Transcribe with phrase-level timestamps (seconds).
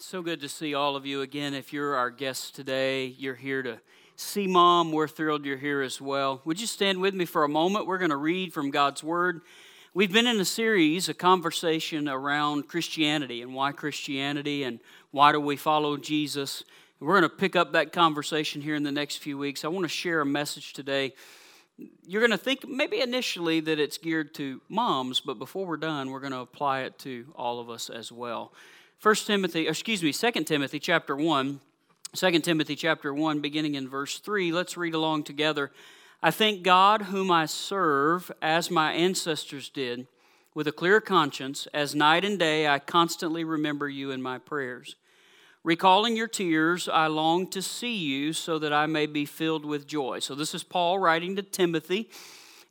[0.00, 1.54] So good to see all of you again.
[1.54, 3.80] If you're our guest today, you're here to
[4.14, 4.92] see mom.
[4.92, 6.40] We're thrilled you're here as well.
[6.44, 7.88] Would you stand with me for a moment?
[7.88, 9.40] We're going to read from God's Word.
[9.94, 14.78] We've been in a series, a conversation around Christianity and why Christianity and
[15.10, 16.62] why do we follow Jesus.
[17.00, 19.64] We're going to pick up that conversation here in the next few weeks.
[19.64, 21.12] I want to share a message today.
[22.06, 26.10] You're going to think maybe initially that it's geared to moms, but before we're done,
[26.10, 28.52] we're going to apply it to all of us as well.
[28.98, 31.60] First Timothy, excuse me, Second Timothy chapter 1,
[32.16, 34.50] 2 Timothy chapter 1, beginning in verse 3.
[34.50, 35.70] Let's read along together.
[36.20, 40.08] I thank God, whom I serve, as my ancestors did,
[40.52, 44.96] with a clear conscience, as night and day I constantly remember you in my prayers.
[45.62, 49.86] Recalling your tears, I long to see you so that I may be filled with
[49.86, 50.18] joy.
[50.18, 52.10] So, this is Paul writing to Timothy.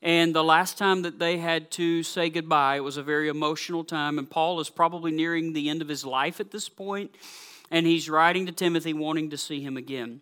[0.01, 3.83] And the last time that they had to say goodbye, it was a very emotional
[3.83, 4.19] time.
[4.19, 7.15] And Paul is probably nearing the end of his life at this point,
[7.71, 10.21] And he's writing to Timothy, wanting to see him again.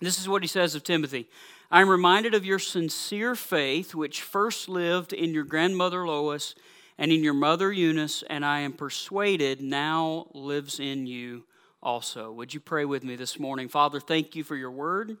[0.00, 1.28] This is what he says of Timothy
[1.70, 6.56] I am reminded of your sincere faith, which first lived in your grandmother Lois
[6.98, 11.44] and in your mother Eunice, and I am persuaded now lives in you
[11.82, 12.32] also.
[12.32, 13.68] Would you pray with me this morning?
[13.68, 15.16] Father, thank you for your word.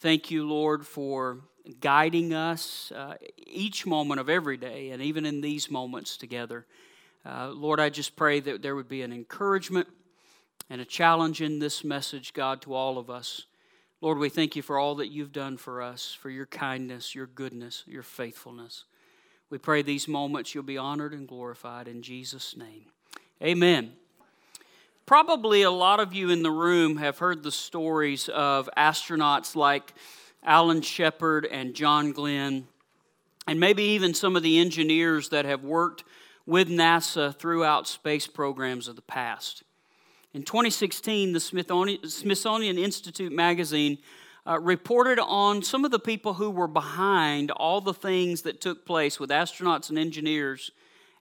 [0.00, 1.40] Thank you, Lord, for
[1.80, 3.14] guiding us uh,
[3.46, 6.66] each moment of every day, and even in these moments together.
[7.24, 9.88] Uh, Lord, I just pray that there would be an encouragement
[10.68, 13.46] and a challenge in this message, God, to all of us.
[14.00, 17.26] Lord, we thank you for all that you've done for us, for your kindness, your
[17.26, 18.84] goodness, your faithfulness.
[19.48, 22.86] We pray these moments you'll be honored and glorified in Jesus' name.
[23.42, 23.92] Amen.
[25.06, 29.94] Probably a lot of you in the room have heard the stories of astronauts like
[30.42, 32.66] Alan Shepard and John Glenn,
[33.46, 36.02] and maybe even some of the engineers that have worked
[36.44, 39.62] with NASA throughout space programs of the past.
[40.34, 43.98] In 2016, the Smithsonian, Institute magazine
[44.44, 48.84] uh, reported on some of the people who were behind all the things that took
[48.84, 50.72] place with astronauts and engineers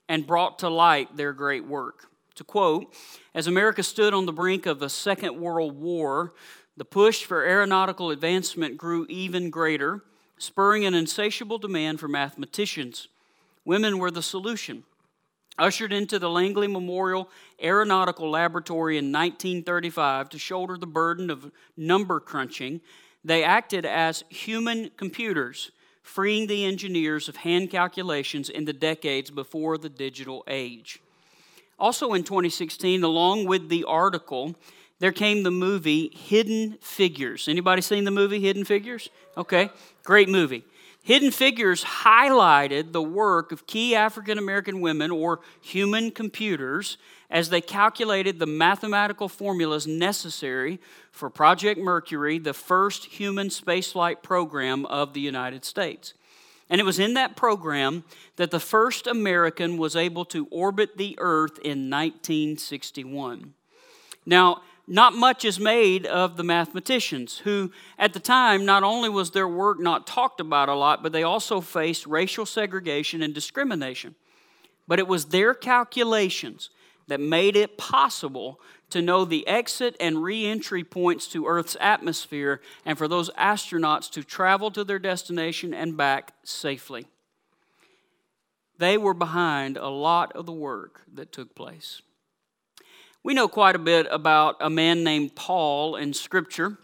[0.09, 2.09] and brought to light their great work.
[2.35, 2.93] To quote,
[3.33, 6.33] as America stood on the brink of a Second World War,
[6.75, 10.03] the push for aeronautical advancement grew even greater,
[10.37, 13.07] spurring an insatiable demand for mathematicians.
[13.63, 14.83] Women were the solution.
[15.57, 17.29] Ushered into the Langley Memorial
[17.63, 22.81] Aeronautical Laboratory in 1935 to shoulder the burden of number crunching,
[23.23, 25.71] they acted as human computers,
[26.03, 30.99] freeing the engineers of hand calculations in the decades before the digital age.
[31.77, 34.55] Also in 2016, along with the article,
[34.99, 37.47] there came the movie Hidden Figures.
[37.47, 39.09] Anybody seen the movie Hidden Figures?
[39.37, 39.69] Okay,
[40.03, 40.63] great movie.
[41.03, 46.97] Hidden Figures highlighted the work of key African American women or human computers
[47.29, 50.79] as they calculated the mathematical formulas necessary
[51.11, 56.13] for Project Mercury, the first human spaceflight program of the United States.
[56.69, 58.03] And it was in that program
[58.37, 63.53] that the first American was able to orbit the Earth in 1961.
[64.25, 69.31] Now, not much is made of the mathematicians, who at the time not only was
[69.31, 74.15] their work not talked about a lot, but they also faced racial segregation and discrimination.
[74.87, 76.69] But it was their calculations
[77.07, 82.61] that made it possible to know the exit and re entry points to Earth's atmosphere
[82.85, 87.07] and for those astronauts to travel to their destination and back safely.
[88.77, 92.01] They were behind a lot of the work that took place.
[93.23, 96.77] We know quite a bit about a man named Paul in Scripture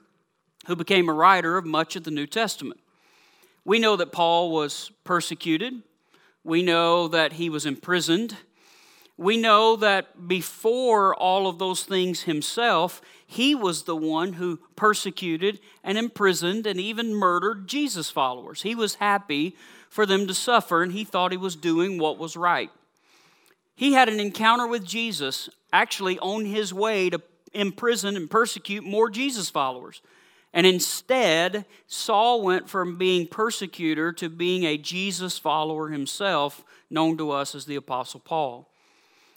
[0.67, 2.79] who became a writer of much of the New Testament.
[3.65, 5.83] We know that Paul was persecuted.
[6.43, 8.37] We know that he was imprisoned
[9.21, 15.59] we know that before all of those things himself, he was the one who persecuted
[15.83, 18.63] and imprisoned and even murdered Jesus' followers.
[18.63, 19.55] He was happy
[19.91, 22.71] for them to suffer and he thought he was doing what was right.
[23.75, 27.21] He had an encounter with Jesus, actually on his way to
[27.53, 30.01] imprison and persecute more Jesus followers.
[30.51, 37.29] And instead, Saul went from being persecutor to being a Jesus follower himself, known to
[37.29, 38.70] us as the Apostle Paul.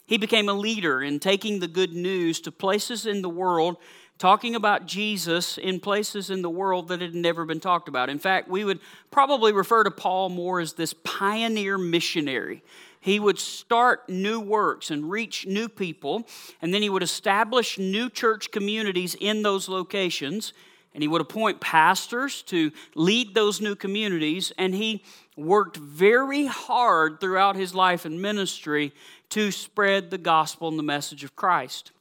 [0.07, 3.77] He became a leader in taking the good news to places in the world,
[4.19, 8.11] talking about Jesus in places in the world that had never been talked about.
[8.11, 8.81] In fact, we would
[9.11, 12.63] probably refer to Paul more as this pioneer missionary.
[13.01, 16.27] He would start new works and reach new people,
[16.63, 20.53] and then he would establish new church communities in those locations,
[20.95, 25.03] and he would appoint pastors to lead those new communities, and he
[25.37, 28.93] worked very hard throughout his life and ministry
[29.31, 31.93] to spread the gospel and the message of Christ.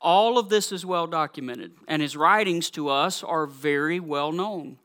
[0.00, 4.78] All of this is well documented, and his writings to us are very well known.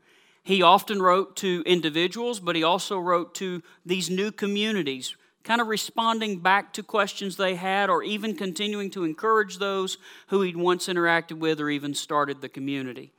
[0.44, 5.68] He often wrote to individuals, but he also wrote to these new communities, kind of
[5.68, 9.98] responding back to questions they had, or even continuing to encourage those
[10.28, 13.12] who he'd once interacted with or even started the community.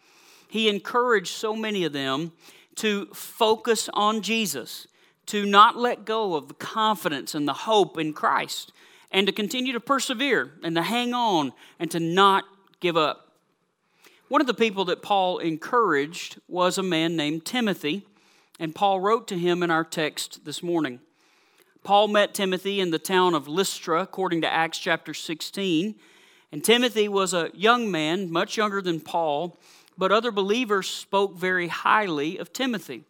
[0.48, 2.32] He encouraged so many of them
[2.76, 4.86] to focus on Jesus,
[5.26, 8.73] to not let go of the confidence and the hope in Christ,
[9.11, 12.44] and to continue to persevere and to hang on and to not
[12.81, 13.32] give up.
[14.28, 18.06] One of the people that Paul encouraged was a man named Timothy,
[18.58, 21.00] and Paul wrote to him in our text this morning.
[21.84, 25.94] Paul met Timothy in the town of Lystra, according to Acts chapter 16.
[26.50, 29.56] And Timothy was a young man, much younger than Paul,
[29.96, 33.05] but other believers spoke very highly of Timothy.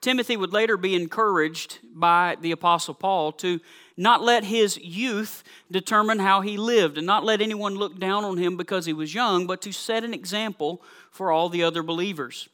[0.00, 3.60] Timothy would later be encouraged by the Apostle Paul to
[3.96, 8.36] not let his youth determine how he lived and not let anyone look down on
[8.36, 12.48] him because he was young, but to set an example for all the other believers.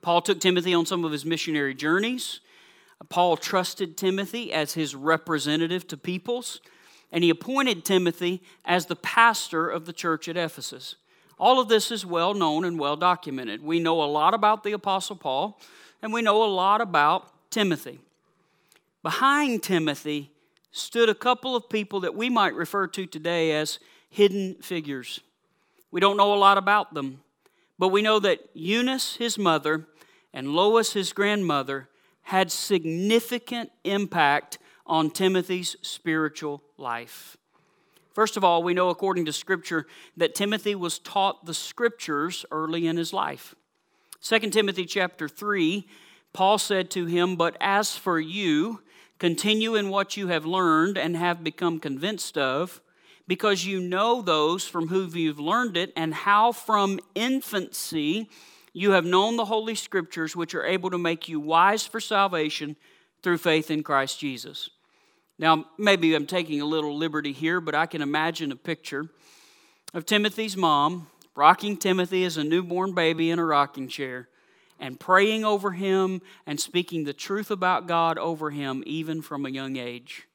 [0.00, 2.40] Paul took Timothy on some of his missionary journeys.
[3.08, 6.60] Paul trusted Timothy as his representative to peoples,
[7.10, 10.94] and he appointed Timothy as the pastor of the church at Ephesus.
[11.38, 13.62] All of this is well known and well documented.
[13.62, 15.60] We know a lot about the Apostle Paul,
[16.02, 18.00] and we know a lot about Timothy.
[19.02, 20.30] Behind Timothy
[20.72, 23.78] stood a couple of people that we might refer to today as
[24.10, 25.20] hidden figures.
[25.90, 27.20] We don't know a lot about them,
[27.78, 29.86] but we know that Eunice, his mother,
[30.32, 31.88] and Lois, his grandmother,
[32.22, 37.36] had significant impact on Timothy's spiritual life.
[38.12, 42.86] First of all, we know according to Scripture that Timothy was taught the Scriptures early
[42.86, 43.54] in his life.
[44.22, 45.86] 2 Timothy chapter 3,
[46.32, 48.80] Paul said to him, But as for you,
[49.22, 52.80] Continue in what you have learned and have become convinced of,
[53.28, 58.28] because you know those from whom you've learned it, and how from infancy
[58.72, 62.74] you have known the Holy Scriptures, which are able to make you wise for salvation
[63.22, 64.70] through faith in Christ Jesus.
[65.38, 69.06] Now, maybe I'm taking a little liberty here, but I can imagine a picture
[69.94, 74.28] of Timothy's mom rocking Timothy as a newborn baby in a rocking chair
[74.78, 79.50] and praying over him and speaking the truth about God over him, even from a
[79.50, 80.26] young age.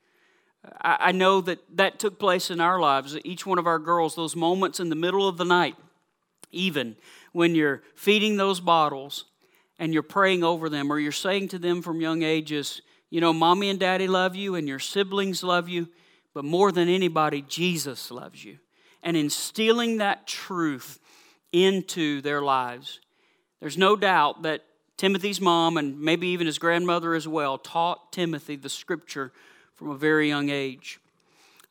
[0.82, 3.18] I, know that that took place in our lives.
[3.24, 5.76] Each one of our girls, those moments in the middle of the night,
[6.52, 6.96] even
[7.32, 9.26] when you're feeding those bottles
[9.80, 13.32] and you're praying over them, or you're saying to them from young ages, you know,
[13.32, 15.88] mommy and daddy love you and your siblings love you,
[16.34, 18.58] but more than anybody, Jesus loves you.
[19.08, 21.00] And instilling that truth
[21.54, 23.00] into their lives.
[23.62, 24.66] There's no doubt that
[24.98, 29.32] Timothy's mom, and maybe even his grandmother as well, taught Timothy the scripture
[29.76, 31.00] from a very young age.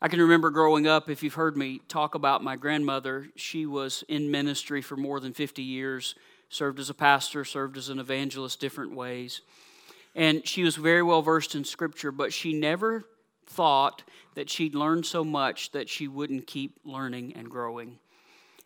[0.00, 4.02] I can remember growing up, if you've heard me talk about my grandmother, she was
[4.08, 6.14] in ministry for more than 50 years,
[6.48, 9.42] served as a pastor, served as an evangelist, different ways.
[10.14, 13.04] And she was very well versed in scripture, but she never
[13.46, 14.02] thought
[14.34, 17.98] that she'd learned so much that she wouldn't keep learning and growing.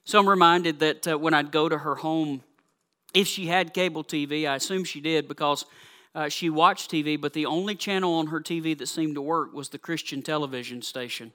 [0.04, 2.42] So I'm reminded that uh, when I'd go to her home
[3.12, 5.64] if she had cable TV, I assume she did because
[6.14, 9.52] uh, she watched TV, but the only channel on her TV that seemed to work
[9.52, 11.32] was the Christian television station.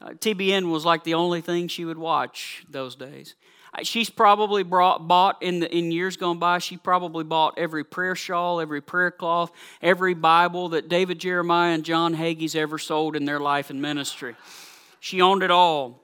[0.00, 3.34] Uh, TBN was like the only thing she would watch those days.
[3.82, 8.14] She's probably brought, bought in, the, in years gone by, she probably bought every prayer
[8.14, 9.50] shawl, every prayer cloth,
[9.82, 14.36] every Bible that David Jeremiah and John Hagee's ever sold in their life and ministry.
[15.00, 16.02] She owned it all.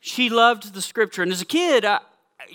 [0.00, 1.22] She loved the scripture.
[1.22, 2.00] And as a kid, I,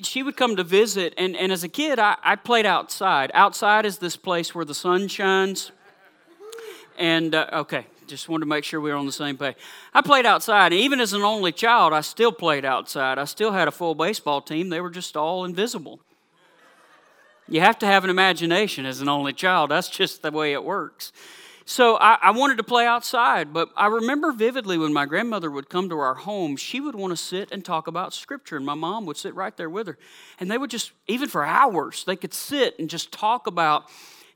[0.02, 3.32] she would come to visit, and, and as a kid, I, I played outside.
[3.34, 5.72] Outside is this place where the sun shines.
[6.98, 9.56] And, uh, okay, just wanted to make sure we were on the same page.
[9.94, 13.18] I played outside, even as an only child, I still played outside.
[13.18, 16.00] I still had a full baseball team, they were just all invisible.
[17.48, 20.64] You have to have an imagination as an only child, that's just the way it
[20.64, 21.12] works.
[21.70, 25.70] So I, I, wanted to play outside, but I remember vividly when my grandmother would
[25.70, 28.74] come to our home, she would want to sit and talk about Scripture, and my
[28.74, 30.00] mom would sit right there with her.
[30.40, 33.86] And they would just, even for hours, they could sit and just talk about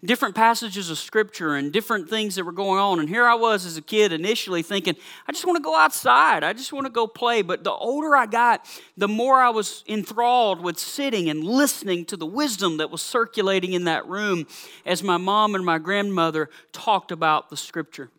[0.06, 3.00] different passages of scripture and different things that were going on.
[3.00, 4.96] And here I was as a kid initially thinking,
[5.28, 6.44] I just want to go outside.
[6.44, 7.42] I just want to go play.
[7.42, 8.66] But the older I got,
[8.98, 13.74] the more I was enthralled with sitting and listening to the wisdom that was circulating
[13.74, 14.46] in that room
[14.86, 18.10] as my mom and my grandmother talked about the scripture.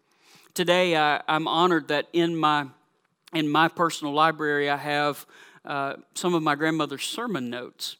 [0.55, 2.67] Today, I, am honored that in my,
[3.35, 5.27] in my personal library, I have
[5.65, 7.97] uh, some of my grandmother's sermon notes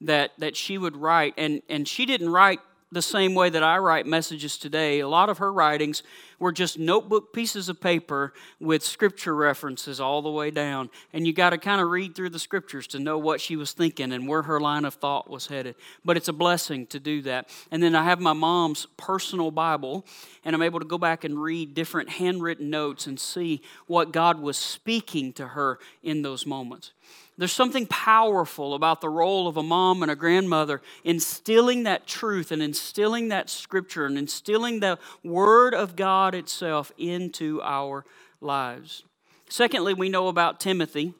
[0.00, 1.34] that, that she would write.
[1.38, 2.60] And, and she didn't write
[2.94, 5.00] the same way that I write messages today.
[5.00, 6.02] A lot of her writings
[6.38, 10.90] were just notebook pieces of paper with scripture references all the way down.
[11.12, 13.72] And you got to kind of read through the scriptures to know what she was
[13.72, 15.74] thinking and where her line of thought was headed.
[16.04, 17.48] But it's a blessing to do that.
[17.70, 20.06] And then I have my mom's personal Bible,
[20.44, 24.40] and I'm able to go back and read different handwritten notes and see what God
[24.40, 26.92] was speaking to her in those moments.
[27.36, 32.52] There's something powerful about the role of a mom and a grandmother instilling that truth
[32.52, 38.04] and instilling that scripture and instilling the Word of God itself into our
[38.40, 39.02] lives.
[39.48, 41.12] Secondly, we know about Timothy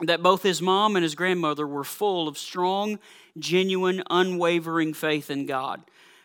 [0.00, 2.98] that both his mom and his grandmother were full of strong,
[3.38, 5.82] genuine, unwavering faith in God.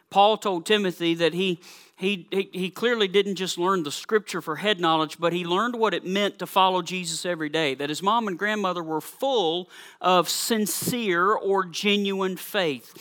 [0.10, 1.60] Paul told Timothy that he
[1.98, 5.76] he, he, he clearly didn't just learn the scripture for head knowledge, but he learned
[5.76, 7.74] what it meant to follow Jesus every day.
[7.74, 9.68] That his mom and grandmother were full
[10.00, 12.94] of sincere or genuine faith.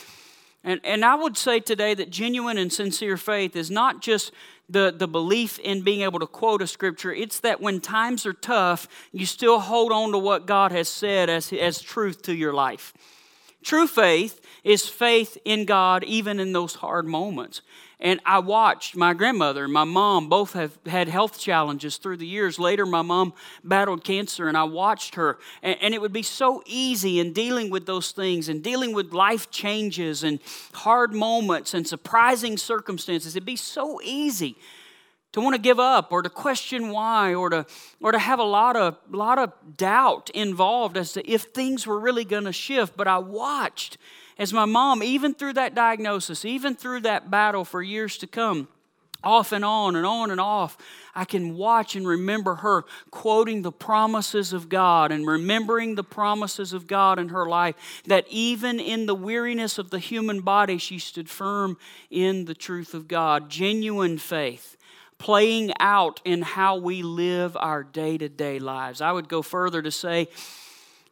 [0.63, 4.31] And, and I would say today that genuine and sincere faith is not just
[4.67, 8.33] the, the belief in being able to quote a scripture, it's that when times are
[8.33, 12.51] tough, you still hold on to what God has said as, as truth to your
[12.51, 12.93] life.
[13.67, 17.61] True faith is faith in God even in those hard moments.
[17.99, 22.25] And I watched my grandmother and my mom both have had health challenges through the
[22.25, 22.59] years.
[22.59, 23.33] Later, my mom
[23.65, 25.37] battled cancer, and I watched her.
[25.61, 29.51] And, it would be so easy in dealing with those things and dealing with life
[29.51, 30.39] changes and
[30.73, 33.35] hard moments and surprising circumstances.
[33.35, 34.55] It'd be so easy
[35.37, 37.65] to want to give up or to question why or to,
[38.01, 41.99] or to have a lot of, lot of doubt involved as to if things were
[41.99, 42.97] really going to shift.
[42.97, 43.99] But I watched
[44.39, 48.67] as my mom, even through that diagnosis, even through that battle for years to come,
[49.23, 50.77] off and on and on and off,
[51.13, 56.71] I can watch and remember her quoting the promises of God and remembering the promises
[56.73, 58.03] of God in her life.
[58.05, 61.77] That even in the weariness of the human body, she stood firm
[62.09, 63.49] in the truth of God.
[63.49, 64.76] Genuine faith
[65.17, 69.01] playing out in how we live our day to day lives.
[69.01, 70.27] I would go further to say,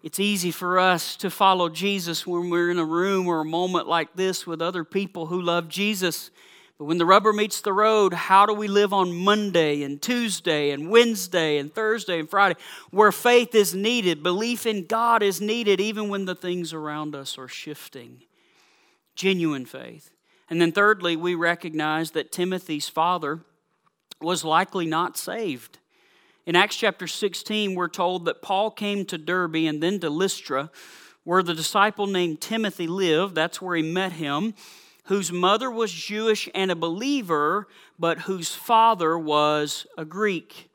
[0.03, 3.87] it's easy for us to follow Jesus when we're in a room or a moment
[3.87, 6.29] like this with other people who love Jesus.
[6.77, 10.69] But when the rubber meets the road, how do we live on Monday and Tuesday
[10.69, 12.59] and Wednesday and Thursday and Friday
[12.91, 14.21] where faith is needed?
[14.21, 18.21] Belief in God is needed even when the things around us are shifting.
[19.15, 20.11] Genuine faith.
[20.49, 23.39] And then, thirdly, we recognize that Timothy's father
[24.21, 25.79] was likely not saved.
[26.45, 30.69] In Acts chapter 16, we're told that Paul came to Derbe and then to Lystra,
[31.23, 33.33] where the disciple named Timothy lived.
[33.33, 34.53] That's where he met him,
[35.05, 37.67] whose mother was Jewish and a believer,
[37.97, 40.69] but whose father was a Greek.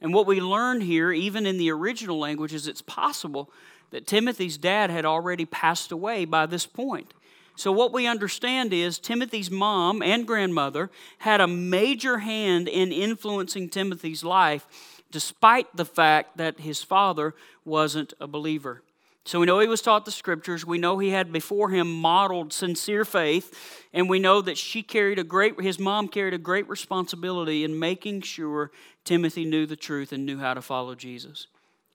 [0.00, 3.50] And what we learn here, even in the original language, is it's possible
[3.90, 7.12] that Timothy's dad had already passed away by this point.
[7.60, 13.68] So, what we understand is Timothy's mom and grandmother had a major hand in influencing
[13.68, 14.66] Timothy's life
[15.10, 17.34] despite the fact that his father
[17.66, 18.82] wasn't a believer.
[19.26, 20.64] So we know he was taught the scriptures.
[20.64, 23.84] We know he had before him modeled sincere faith.
[23.92, 27.78] And we know that she carried a great, his mom carried a great responsibility in
[27.78, 28.70] making sure
[29.04, 31.46] Timothy knew the truth and knew how to follow Jesus.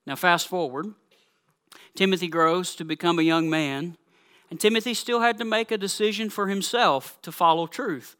[0.06, 0.94] Now, fast forward.
[1.96, 3.96] Timothy grows to become a young man.
[4.50, 8.16] And Timothy still had to make a decision for himself to follow truth.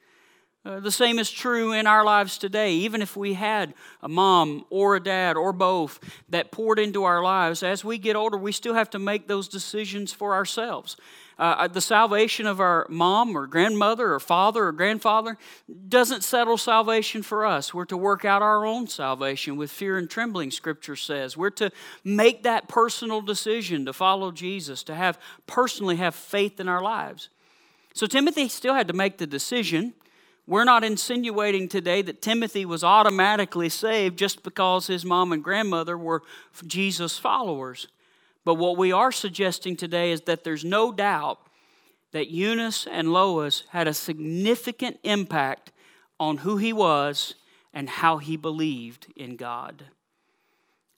[0.64, 2.72] Uh, the same is true in our lives today.
[2.72, 7.22] Even if we had a mom or a dad or both that poured into our
[7.22, 10.96] lives, as we get older, we still have to make those decisions for ourselves.
[11.38, 15.36] Uh, the salvation of our mom or grandmother or father or grandfather
[15.88, 17.74] doesn't settle salvation for us.
[17.74, 21.36] We're to work out our own salvation with fear and trembling, Scripture says.
[21.36, 21.70] We're to
[22.02, 27.28] make that personal decision to follow Jesus, to have personally have faith in our lives.
[27.92, 29.92] So Timothy still had to make the decision
[30.46, 35.98] we're not insinuating today that Timothy was automatically saved just because his mom and grandmother
[35.98, 36.22] were
[36.64, 37.88] Jesus followers.
[38.46, 41.40] But what we are suggesting today is that there's no doubt
[42.12, 45.72] that Eunice and Lois had a significant impact
[46.20, 47.34] on who he was
[47.74, 49.86] and how he believed in God.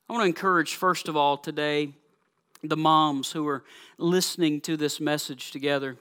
[0.08, 1.94] I want to encourage, first of all, today,
[2.62, 3.64] the moms who are
[3.96, 5.96] listening to this message together.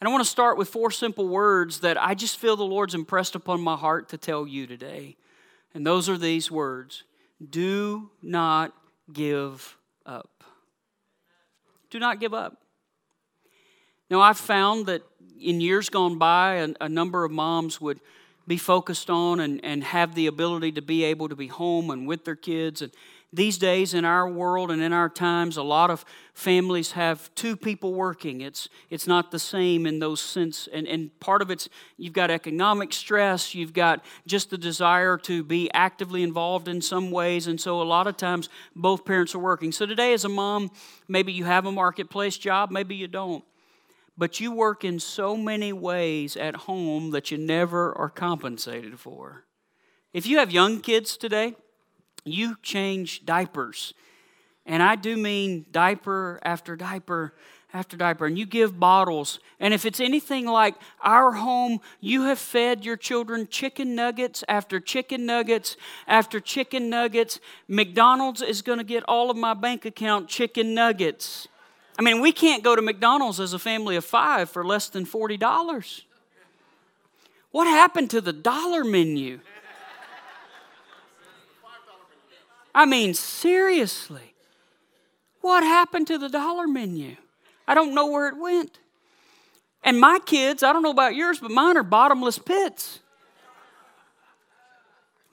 [0.00, 2.94] And I want to start with four simple words that I just feel the Lord's
[2.94, 5.16] impressed upon my heart to tell you today.
[5.74, 7.02] And those are these words
[7.50, 8.72] Do not
[9.12, 9.76] give
[10.06, 10.31] up.
[11.92, 12.56] Do not give up.
[14.10, 15.02] Now, I've found that
[15.40, 18.00] in years gone by, a, a number of moms would,
[18.46, 22.06] be focused on and, and have the ability to be able to be home and
[22.06, 22.82] with their kids.
[22.82, 22.92] And
[23.32, 27.56] these days in our world and in our times, a lot of families have two
[27.56, 28.42] people working.
[28.42, 30.68] It's, it's not the same in those sense.
[30.70, 35.42] And, and part of it's you've got economic stress, you've got just the desire to
[35.42, 37.46] be actively involved in some ways.
[37.46, 39.72] And so a lot of times both parents are working.
[39.72, 40.70] So today, as a mom,
[41.08, 43.44] maybe you have a marketplace job, maybe you don't.
[44.18, 49.44] But you work in so many ways at home that you never are compensated for.
[50.12, 51.54] If you have young kids today,
[52.24, 53.94] you change diapers.
[54.64, 57.34] And I do mean diaper after diaper
[57.74, 58.26] after diaper.
[58.26, 59.40] And you give bottles.
[59.58, 64.78] And if it's anything like our home, you have fed your children chicken nuggets after
[64.78, 65.76] chicken nuggets
[66.06, 67.40] after chicken nuggets.
[67.68, 71.48] McDonald's is going to get all of my bank account chicken nuggets.
[71.98, 75.04] I mean, we can't go to McDonald's as a family of five for less than
[75.04, 76.02] $40.
[77.50, 79.40] What happened to the dollar menu?
[82.74, 84.34] I mean, seriously.
[85.40, 87.16] What happened to the dollar menu?
[87.66, 88.78] I don't know where it went.
[89.82, 93.00] And my kids, I don't know about yours, but mine are bottomless pits.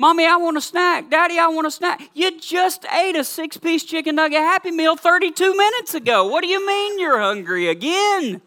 [0.01, 1.09] Mommy, I want a snack.
[1.09, 2.01] Daddy, I want a snack.
[2.13, 6.25] You just ate a six piece chicken nugget Happy Meal 32 minutes ago.
[6.25, 8.41] What do you mean you're hungry again?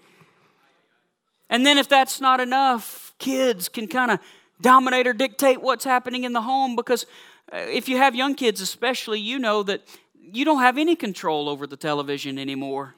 [1.50, 4.18] And then, if that's not enough, kids can kind of
[4.62, 7.04] dominate or dictate what's happening in the home because
[7.52, 9.82] Uh, if you have young kids, especially, you know that
[10.18, 12.94] you don't have any control over the television anymore.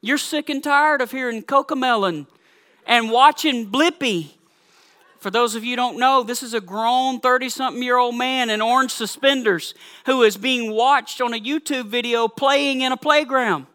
[0.00, 2.26] You're sick and tired of hearing Cocomelon
[2.86, 4.30] and watching Blippi.
[5.18, 8.50] For those of you don't know, this is a grown 30 something year old man
[8.50, 9.74] in orange suspenders
[10.06, 13.66] who is being watched on a YouTube video playing in a playground.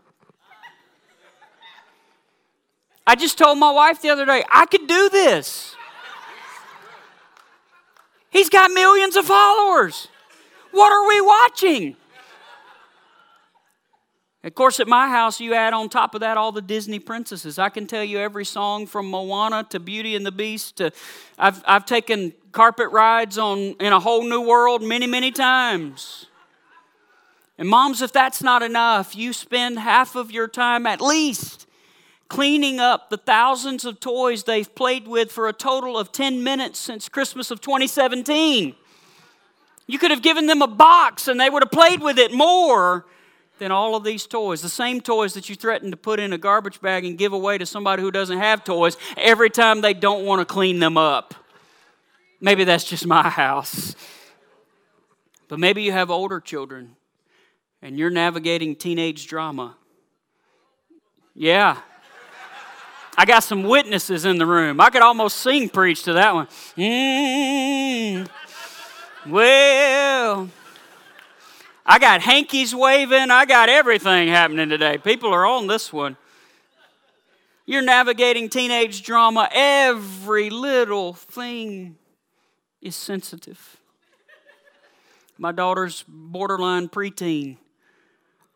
[3.05, 5.76] I just told my wife the other day, I could do this.
[8.29, 10.07] He's got millions of followers.
[10.71, 11.95] What are we watching?
[14.43, 17.59] Of course, at my house, you add on top of that all the Disney princesses.
[17.59, 20.77] I can tell you every song from Moana to Beauty and the Beast.
[20.77, 20.91] To,
[21.37, 26.27] I've, I've taken carpet rides on in a whole new world many, many times.
[27.57, 31.66] And moms, if that's not enough, you spend half of your time at least
[32.29, 36.79] cleaning up the thousands of toys they've played with for a total of 10 minutes
[36.79, 38.75] since Christmas of 2017.
[39.87, 43.05] You could have given them a box and they would have played with it more
[43.59, 44.61] than all of these toys.
[44.61, 47.57] The same toys that you threaten to put in a garbage bag and give away
[47.57, 51.33] to somebody who doesn't have toys every time they don't want to clean them up.
[52.39, 53.95] Maybe that's just my house.
[55.47, 56.95] But maybe you have older children
[57.81, 59.77] and you're navigating teenage drama.
[61.33, 61.77] Yeah,
[63.17, 64.79] I got some witnesses in the room.
[64.79, 66.47] I could almost sing preach to that one.
[66.77, 68.29] Mm,
[69.25, 70.49] well,
[71.83, 73.31] I got hankies waving.
[73.31, 74.99] I got everything happening today.
[74.99, 76.15] People are on this one.
[77.65, 79.49] You're navigating teenage drama.
[79.51, 81.97] Every little thing
[82.81, 83.77] is sensitive.
[85.39, 87.57] My daughter's borderline preteen.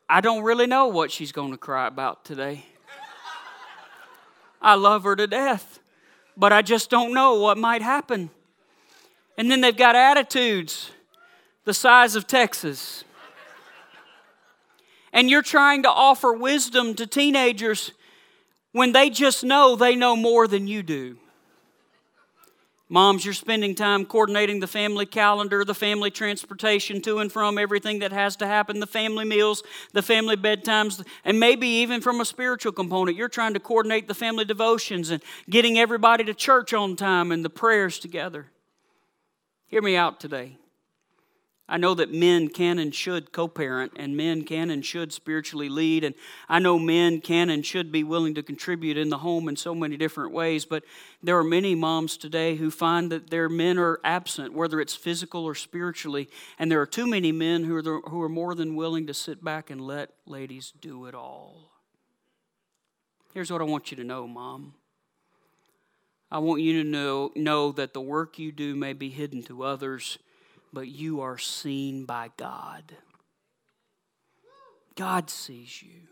[0.08, 2.66] I don't really know what she's going to cry about today.
[4.62, 5.80] I love her to death,
[6.38, 8.30] but I just don't know what might happen.
[9.38, 10.92] And then they've got attitudes
[11.64, 13.04] the size of Texas.
[15.14, 17.92] And you're trying to offer wisdom to teenagers
[18.72, 21.18] when they just know they know more than you do.
[22.92, 28.00] Moms, you're spending time coordinating the family calendar, the family transportation to and from, everything
[28.00, 32.26] that has to happen, the family meals, the family bedtimes, and maybe even from a
[32.26, 33.16] spiritual component.
[33.16, 37.46] You're trying to coordinate the family devotions and getting everybody to church on time and
[37.46, 38.48] the prayers together.
[39.68, 40.58] Hear me out today.
[41.72, 45.70] I know that men can and should co parent, and men can and should spiritually
[45.70, 46.04] lead.
[46.04, 46.14] And
[46.50, 49.74] I know men can and should be willing to contribute in the home in so
[49.74, 50.66] many different ways.
[50.66, 50.84] But
[51.24, 55.46] there are many moms today who find that their men are absent, whether it's physical
[55.46, 56.28] or spiritually.
[56.60, 59.42] And there are too many men who are, who are more than willing to sit
[59.42, 61.72] back and let ladies do it all.
[63.34, 64.74] Here's what I want you to know, mom.
[66.30, 69.64] I want you to know, know that the work you do may be hidden to
[69.64, 70.18] others
[70.74, 72.96] but you are seen by God.
[74.96, 76.08] God sees you.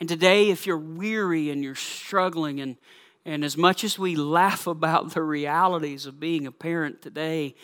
[0.00, 2.76] And today, if you're weary and you're struggling, and,
[3.24, 7.54] and as much as we laugh about the realities of being a parent today,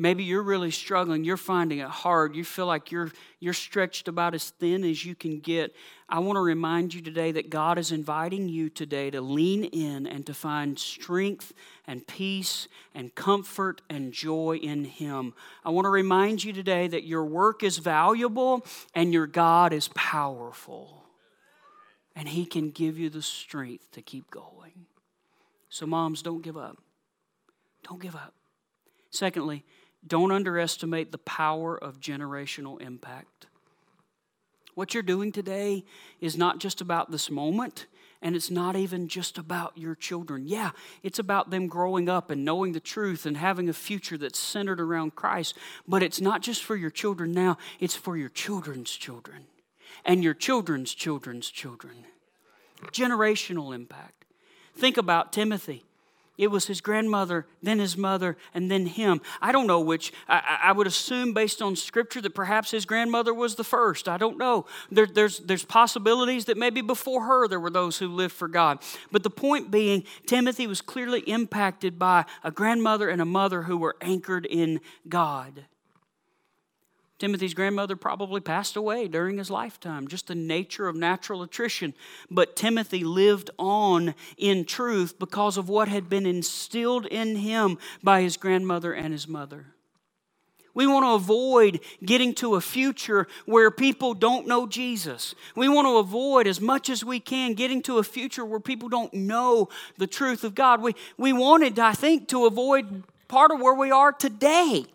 [0.00, 1.24] Maybe you're really struggling.
[1.24, 2.36] You're finding it hard.
[2.36, 5.74] You feel like you're, you're stretched about as thin as you can get.
[6.08, 10.06] I want to remind you today that God is inviting you today to lean in
[10.06, 11.52] and to find strength
[11.84, 15.34] and peace and comfort and joy in Him.
[15.64, 19.88] I want to remind you today that your work is valuable and your God is
[19.96, 21.06] powerful.
[22.14, 24.86] And He can give you the strength to keep going.
[25.70, 26.78] So, moms, don't give up.
[27.82, 28.34] Don't give up.
[29.10, 29.64] Secondly,
[30.06, 33.46] don't underestimate the power of generational impact.
[34.74, 35.84] What you're doing today
[36.20, 37.86] is not just about this moment,
[38.22, 40.46] and it's not even just about your children.
[40.46, 40.70] Yeah,
[41.02, 44.80] it's about them growing up and knowing the truth and having a future that's centered
[44.80, 45.56] around Christ.
[45.86, 49.46] But it's not just for your children now, it's for your children's children
[50.04, 52.04] and your children's children's children.
[52.92, 54.24] Generational impact.
[54.76, 55.84] Think about Timothy.
[56.38, 59.20] It was his grandmother, then his mother, and then him.
[59.42, 60.12] I don't know which.
[60.28, 64.08] I, I, would assume, based on scripture, that perhaps his grandmother was the first.
[64.08, 64.64] I don't know.
[64.88, 68.78] There, there's, there's possibilities that maybe before her there were those who lived for God.
[69.10, 73.76] But the point being, Timothy was clearly impacted by a grandmother and a mother who
[73.76, 75.64] were anchored in God.
[77.18, 81.94] Timothy's grandmother probably passed away during his lifetime, just the nature of natural attrition.
[82.30, 88.22] But Timothy lived on in truth because of what had been instilled in him by
[88.22, 89.66] his grandmother and his mother.
[90.74, 95.34] We want to avoid getting to a future where people don't know Jesus.
[95.56, 98.88] We want to avoid, as much as we can, getting to a future where people
[98.88, 100.80] don't know the truth of God.
[100.80, 104.86] We, we wanted, I think, to avoid part of where we are today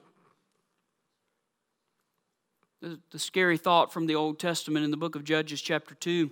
[2.84, 6.30] the, the scary thought from the Old Testament in the book of Judges, chapter 2.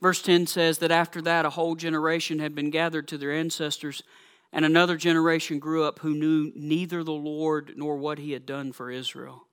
[0.00, 4.02] Verse 10 says that after that, a whole generation had been gathered to their ancestors,
[4.50, 8.72] and another generation grew up who knew neither the Lord nor what he had done
[8.72, 9.46] for Israel.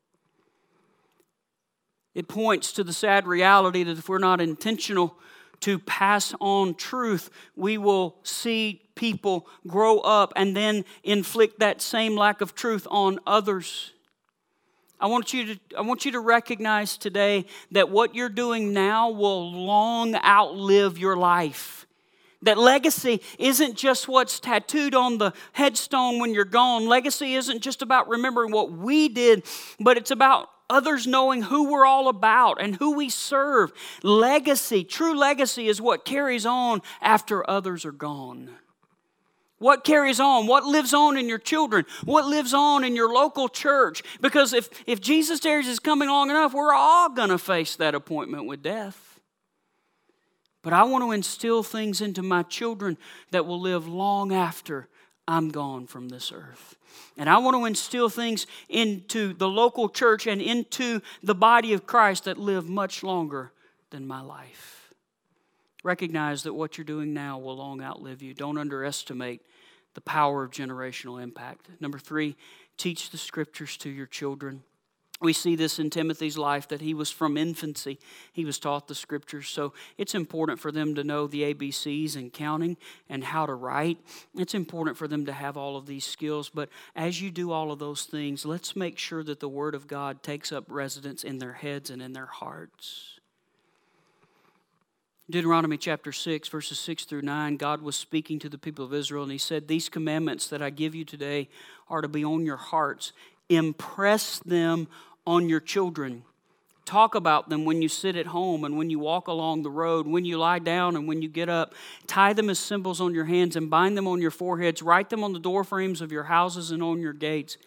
[2.16, 5.18] It points to the sad reality that if we're not intentional
[5.62, 12.16] to pass on truth, we will see people grow up and then inflict that same
[12.16, 13.92] lack of truth on others.
[15.02, 19.10] I want you to, I want you to recognize today that what you're doing now
[19.10, 21.88] will long outlive your life.
[22.44, 26.88] That legacy isn't just what's tattooed on the headstone when you're gone.
[26.88, 29.44] Legacy isn't just about remembering what we did,
[29.80, 33.72] but it's about others knowing who we're all about and who we serve.
[34.04, 38.52] Legacy, true legacy, is what carries on after others are gone.
[39.62, 40.47] What carries on?
[40.47, 41.86] What lives on in your children?
[42.04, 44.02] What lives on in your local church?
[44.19, 47.93] Because if, if Jesus tarries is coming long enough, we're all going to face that
[47.93, 49.19] appointment with death.
[50.63, 52.97] But I want to instill things into my children
[53.30, 54.88] that will live long after
[55.28, 56.76] I'm gone from this earth.
[57.15, 61.86] And I want to instill things into the local church and into the body of
[61.86, 63.52] Christ that live much longer
[63.91, 64.81] than my life.
[65.84, 68.34] Recognize that what you're doing now will long outlive you.
[68.34, 69.41] Don't underestimate
[69.94, 71.67] the power of generational impact.
[71.80, 72.36] Number three,
[72.78, 74.63] teach the scriptures to your children.
[75.22, 78.00] We see this in Timothy's life that he was from infancy.
[78.34, 79.48] He was taught the scriptures.
[79.50, 82.76] So it's important for them to know the ABCs and counting
[83.08, 84.00] and how to write.
[84.36, 86.50] It's important for them to have all of these skills.
[86.50, 89.88] But as you do all of those things, let's make sure that the Word of
[89.88, 93.20] God takes up residence in their heads and in their hearts.
[95.32, 99.24] Deuteronomy chapter 6, verses 6 through 9, God was speaking to the people of Israel,
[99.24, 101.48] and He said, These commandments that I give you today
[101.89, 103.13] are to be on your hearts.
[103.50, 104.88] Impress them
[105.26, 106.24] on your children.
[106.84, 110.06] Talk about them when you sit at home and when you walk along the road,
[110.06, 111.74] when you lie down and when you get up.
[112.08, 114.82] Tie them as symbols on your hands and bind them on your foreheads.
[114.82, 117.58] Write them on the doorframes of your houses and on your gates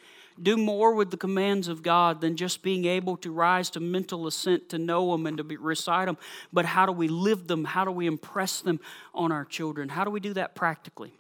[0.43, 4.27] do more with the commands of God than just being able to rise to mental
[4.27, 6.19] assent to know them and to be, recite them,
[6.53, 7.65] but how do we live them?
[7.65, 8.81] How do we impress them
[9.15, 9.91] on our children?
[9.91, 11.13] How do we do that practically?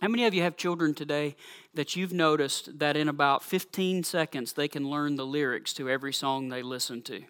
[0.00, 1.34] How many of you have children today
[1.74, 6.12] that you've noticed that in about 15 seconds they can learn the lyrics to every
[6.12, 7.22] song they listen to?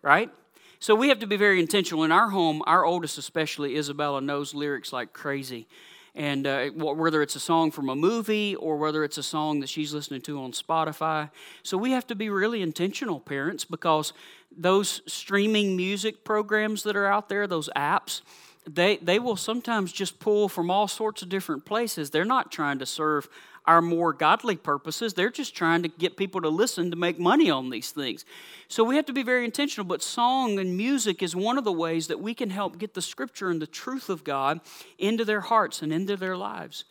[0.00, 0.30] Right?
[0.78, 2.04] So we have to be very intentional.
[2.04, 5.66] In our home, our oldest, especially Isabella, knows lyrics like crazy
[6.14, 9.68] and uh, whether it's a song from a movie or whether it's a song that
[9.68, 11.30] she's listening to on Spotify.
[11.62, 14.12] So we have to be really intentional, parents, because
[14.56, 18.22] those streaming music programs that are out there, those apps,
[18.68, 22.10] they, they will sometimes just pull from all sorts of different places.
[22.10, 23.28] They're not trying to serve
[23.66, 25.14] our more godly purposes.
[25.14, 28.24] They're just trying to get people to listen to make money on these things.
[28.68, 29.86] So we have to be very intentional.
[29.86, 33.02] But song and music is one of the ways that we can help get the
[33.02, 34.60] scripture and the truth of God
[34.98, 36.84] into their hearts and into their lives.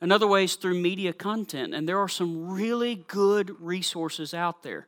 [0.00, 4.86] Another way is through media content, and there are some really good resources out there.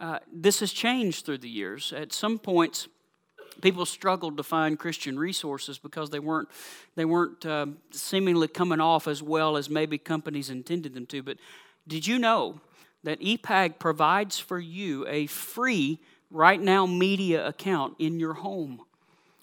[0.00, 1.92] Uh, this has changed through the years.
[1.92, 2.88] At some points,
[3.64, 6.48] people struggled to find Christian resources because they weren't
[6.96, 11.22] they weren't uh, seemingly coming off as well as maybe companies intended them to.
[11.22, 11.38] But
[11.88, 12.60] did you know
[13.04, 15.98] that EPAG provides for you a free
[16.30, 18.82] right now media account in your home?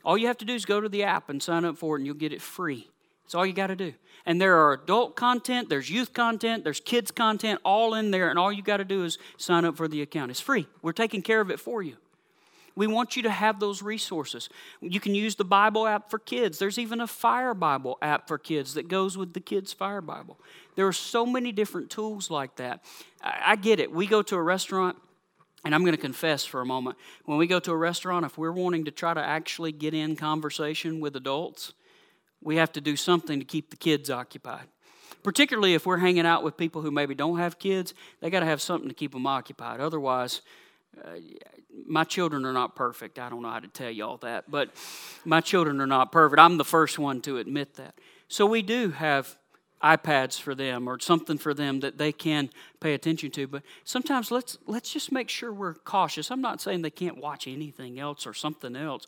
[0.06, 2.00] All you have to do is go to the app and sign up for it,
[2.00, 2.90] and you'll get it free.
[3.24, 3.94] That's all you got to do.
[4.28, 8.38] And there are adult content, there's youth content, there's kids content, all in there, and
[8.38, 10.30] all you got to do is sign up for the account.
[10.30, 10.68] It's free.
[10.84, 11.98] We're taking care of it for you.
[12.76, 14.50] We want you to have those resources.
[14.82, 16.58] You can use the Bible app for kids.
[16.58, 20.40] There's even a Fire Bible app for kids that goes with the kids' Fire Bible.
[20.76, 22.84] There are so many different tools like that.
[23.22, 23.92] I, get it.
[23.92, 24.98] We go to a restaurant,
[25.66, 26.98] and I'm going to confess for a moment.
[27.26, 30.16] When we go to a restaurant, if we're wanting to try to actually get in
[30.16, 31.74] conversation with adults,
[32.42, 34.68] we have to do something to keep the kids occupied.
[35.24, 38.46] Particularly if we're hanging out with people who maybe don't have kids, they got to
[38.48, 39.80] have something to keep them occupied.
[39.80, 40.42] Otherwise,
[41.04, 41.16] uh,
[41.88, 43.20] my children are not perfect.
[43.20, 44.70] I don't know how to tell you all that, but
[45.26, 46.40] my children are not perfect.
[46.40, 47.96] I'm the first one to admit that.
[48.28, 49.38] So we do have
[49.84, 52.50] iPads for them or something for them that they can
[52.80, 53.48] pay attention to.
[53.48, 56.30] But sometimes let's let's just make sure we're cautious.
[56.30, 59.08] I'm not saying they can't watch anything else or something else.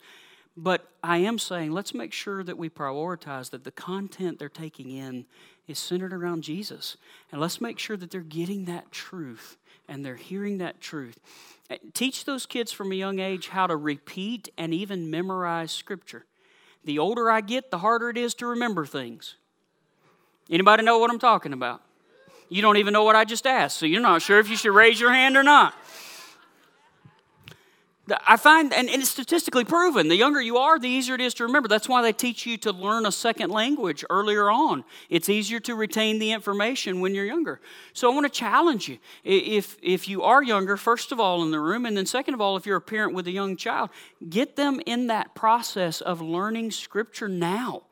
[0.56, 4.92] But I am saying let's make sure that we prioritize that the content they're taking
[4.92, 5.26] in
[5.68, 6.98] is centered around Jesus.
[7.32, 11.20] And let's make sure that they're getting that truth and they're hearing that truth.
[11.70, 16.26] Eh, teach those kids from a young age how to repeat and even memorize scripture.
[16.86, 19.36] The older I get, the harder it is to remember things.
[20.50, 21.82] Anybody know what I'm talking about?
[22.50, 24.74] You don't even know what I just asked, so you're not sure if you should
[24.76, 25.74] raise your hand or not.
[28.28, 31.46] I find, and it's statistically proven, the younger you are, the easier it is to
[31.46, 31.70] remember.
[31.70, 34.84] That's why they teach you to learn a second language earlier on.
[35.10, 37.62] It's easier to retain the information when you're younger.
[37.94, 38.98] So I want to challenge you.
[39.24, 42.42] If, if you are younger, first of all, in the room, and then second of
[42.42, 43.90] all, if you're a parent with a young child,
[44.30, 47.84] get them in that process of learning Scripture now.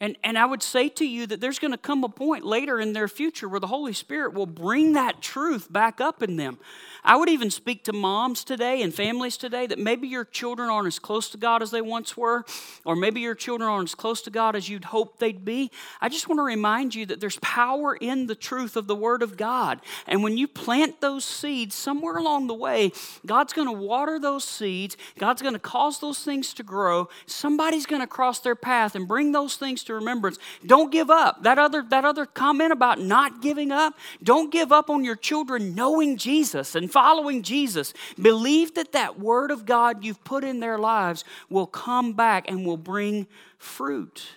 [0.00, 2.78] And, and I would say to you that there's going to come a point later
[2.78, 6.58] in their future where the Holy Spirit will bring that truth back up in them.
[7.04, 10.86] I would even speak to moms today and families today that maybe your children aren't
[10.86, 12.44] as close to God as they once were,
[12.84, 15.70] or maybe your children aren't as close to God as you'd hope they'd be.
[16.00, 19.22] I just want to remind you that there's power in the truth of the Word
[19.22, 19.80] of God.
[20.06, 22.92] And when you plant those seeds somewhere along the way,
[23.26, 27.10] God's going to water those seeds, God's going to cause those things to grow.
[27.26, 30.38] Somebody's going to cross their path and bring those things to remembrance.
[30.64, 31.42] Don't give up.
[31.42, 35.74] That other, that other comment about not giving up, don't give up on your children
[35.74, 40.78] knowing Jesus and following Jesus, believe that that word of God you've put in their
[40.78, 43.26] lives will come back and will bring
[43.58, 44.28] fruit.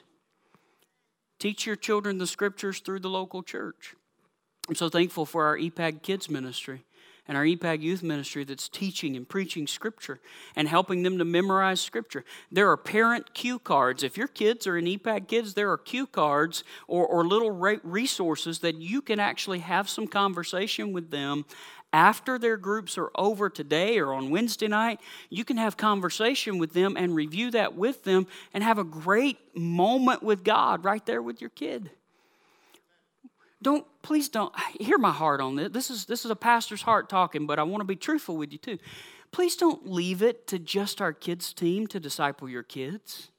[1.37, 3.93] Teach your children the scriptures through the local church.
[4.67, 6.83] I'm so thankful for our EPAG Kids Ministry
[7.27, 10.19] and our EPAG youth ministry that's teaching and preaching Scripture
[10.55, 12.23] and helping them to memorize Scripture.
[12.51, 14.03] There are parent cue cards.
[14.03, 18.59] If your kids are in EPAG Kids, there are cue cards or, or little resources
[18.59, 21.45] that you can actually have some conversation with them
[21.97, 26.73] after their groups are over today or on Wednesday night, you can have conversation with
[26.73, 31.23] them and review that with them and have a great moment with God right there
[31.23, 31.89] with your kid.
[33.63, 35.69] Don't please don't hear my heart on this.
[35.71, 38.51] This is this is a pastor's heart talking, but I want to be truthful with
[38.51, 38.77] you too.
[39.31, 43.31] Please don't leave it to just our kids team to disciple your kids.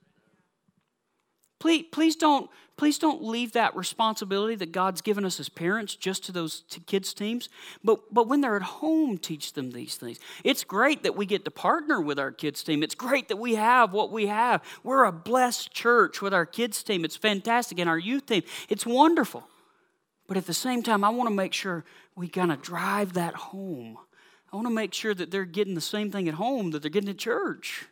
[1.59, 6.25] Please, please don't please don't leave that responsibility that God's given us as parents just
[6.25, 7.49] to those kids teams.
[7.83, 10.21] But but when they're at home, teach them these things.
[10.45, 12.83] It's great that we get to partner with our kids team.
[12.83, 14.63] It's great that we have what we have.
[14.85, 17.05] We're a blessed church with our kids team.
[17.05, 18.43] It's fantastic and our youth team.
[18.69, 19.45] It's wonderful.
[20.29, 23.35] But at the same time, I want to make sure we kind of drive that
[23.35, 23.97] home.
[24.53, 26.91] I want to make sure that they're getting the same thing at home that they're
[26.91, 27.87] getting at church.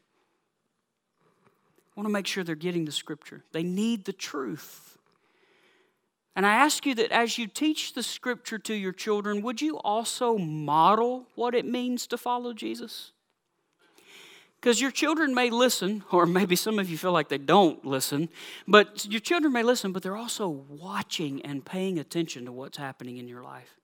[1.96, 3.42] Want to make sure they're getting the scripture.
[3.52, 4.98] They need the truth.
[6.36, 9.78] And I ask you that as you teach the scripture to your children, would you
[9.78, 13.12] also model what it means to follow Jesus?
[14.60, 18.28] Because your children may listen, or maybe some of you feel like they don't listen,
[18.68, 23.16] but your children may listen, but they're also watching and paying attention to what's happening
[23.16, 23.76] in your life.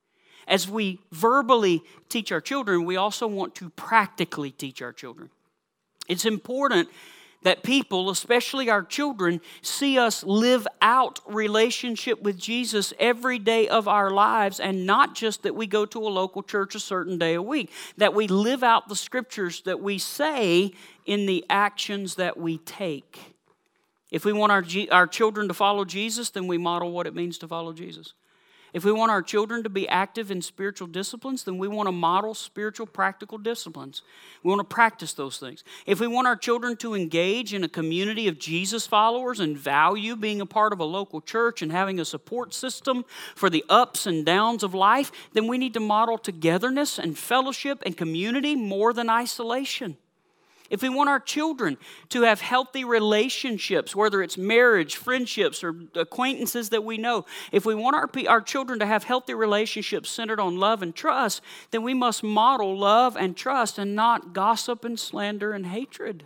[0.46, 5.31] As we verbally teach our children, we also want to practically teach our children.
[6.09, 6.88] It's important
[7.42, 13.88] that people, especially our children, see us live out relationship with Jesus every day of
[13.88, 17.35] our lives and not just that we go to a local church a certain day
[17.35, 20.72] a week, that we live out the scriptures that we say
[21.07, 23.18] in the actions that we take.
[24.11, 27.38] If we want our, our children to follow Jesus, then we model what it means
[27.38, 28.12] to follow Jesus.
[28.72, 31.92] If we want our children to be active in spiritual disciplines, then we want to
[31.92, 34.02] model spiritual practical disciplines.
[34.42, 35.62] We want to practice those things.
[35.85, 40.16] If we want our children to engage in a community of Jesus followers and value
[40.16, 43.04] being a part of a local church and having a support system
[43.35, 47.82] for the ups and downs of life, then we need to model togetherness and fellowship
[47.85, 49.98] and community more than isolation
[50.72, 51.76] if we want our children
[52.08, 57.74] to have healthy relationships, whether it's marriage, friendships, or acquaintances that we know, if we
[57.74, 61.92] want our, our children to have healthy relationships centered on love and trust, then we
[61.92, 66.24] must model love and trust and not gossip and slander and hatred.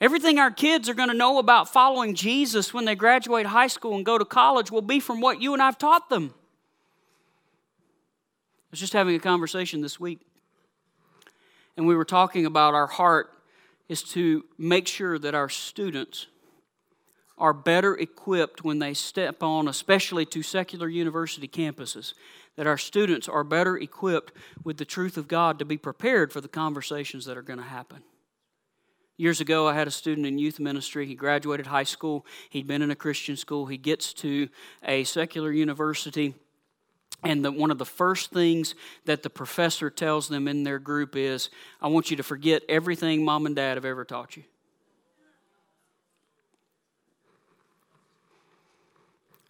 [0.00, 3.94] Everything our kids are going to know about following Jesus when they graduate high school
[3.94, 6.34] and go to college will be from what you and I've taught them.
[6.34, 10.22] I was just having a conversation this week
[11.80, 13.32] and we were talking about our heart
[13.88, 16.26] is to make sure that our students
[17.38, 22.12] are better equipped when they step on, especially to secular university campuses,
[22.56, 26.42] that our students are better equipped with the truth of God to be prepared for
[26.42, 28.02] the conversations that are going to happen.
[29.16, 31.06] Years ago, I had a student in youth ministry.
[31.06, 33.64] He graduated high school, he'd been in a Christian school.
[33.64, 34.50] He gets to
[34.84, 36.34] a secular university
[37.22, 41.16] and the, one of the first things that the professor tells them in their group
[41.16, 44.44] is, I want you to forget everything mom and dad have ever taught you.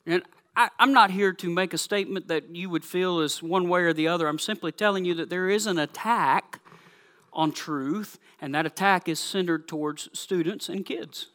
[0.07, 0.23] And
[0.57, 3.83] I, am not here to make a statement that you would feel is one way
[3.83, 4.27] or the other.
[4.27, 6.61] I'm simply telling you that there is an attack
[7.33, 11.29] on truth, and that attack is centered towards students and kids.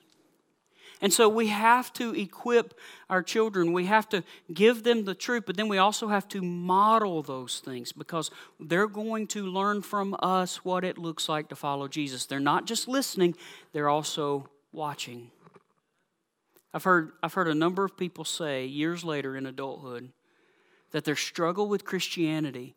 [1.01, 2.79] And so we have to equip
[3.09, 3.73] our children.
[3.73, 7.59] We have to give them the truth, but then we also have to model those
[7.59, 12.25] things because they're going to learn from us what it looks like to follow Jesus.
[12.25, 13.35] They're not just listening,
[13.73, 15.31] they're also watching.
[16.73, 20.11] I've heard, I've heard a number of people say years later in adulthood
[20.91, 22.75] that their struggle with Christianity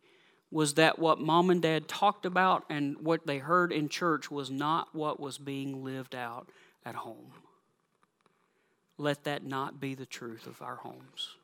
[0.50, 4.50] was that what mom and dad talked about and what they heard in church was
[4.50, 6.48] not what was being lived out
[6.84, 7.32] at home
[8.98, 11.36] let that not be the truth of our homes.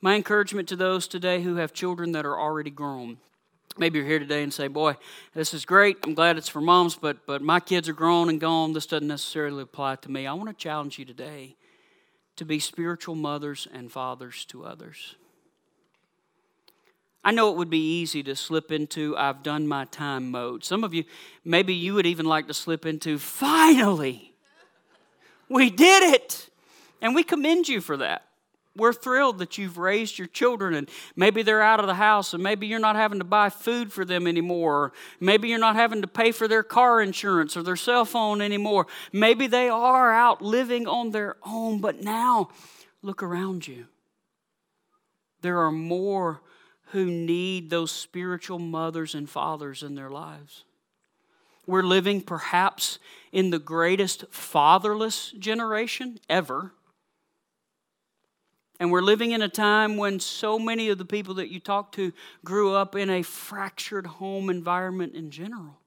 [0.00, 3.16] My encouragement to those today who have children that are already grown.
[3.78, 4.96] Maybe you're here today and say, Boy,
[5.34, 5.96] this is great.
[6.04, 8.74] I'm glad it's for moms, but, but my kids are grown and gone.
[8.74, 10.26] This doesn't necessarily apply to me.
[10.26, 11.56] I want to challenge you today
[12.36, 15.16] to be spiritual mothers and fathers to others.
[17.24, 20.62] I know it would be easy to slip into I've done my time mode.
[20.62, 21.04] Some of you,
[21.42, 24.33] maybe you would even like to slip into finally.
[25.54, 26.50] We did it.
[27.00, 28.26] And we commend you for that.
[28.76, 32.42] We're thrilled that you've raised your children and maybe they're out of the house and
[32.42, 34.92] maybe you're not having to buy food for them anymore.
[35.20, 38.88] Maybe you're not having to pay for their car insurance or their cell phone anymore.
[39.12, 42.48] Maybe they are out living on their own, but now
[43.00, 43.86] look around you.
[45.42, 46.40] There are more
[46.86, 50.64] who need those spiritual mothers and fathers in their lives.
[51.66, 52.98] We're living perhaps
[53.32, 56.72] in the greatest fatherless generation ever.
[58.80, 61.92] And we're living in a time when so many of the people that you talk
[61.92, 62.12] to
[62.44, 65.78] grew up in a fractured home environment in general.